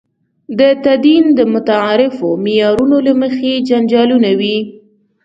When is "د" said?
0.59-0.61, 1.37-1.39